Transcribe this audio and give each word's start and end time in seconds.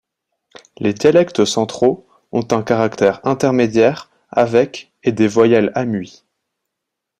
Les 0.79 0.95
dialectes 0.95 1.45
centraux 1.45 2.07
ont 2.31 2.47
un 2.49 2.63
caractère 2.63 3.19
intermédiaire 3.23 4.09
avec 4.31 4.91
et 5.03 5.11
des 5.11 5.27
voyelles 5.27 5.71
amuies. 5.75 6.23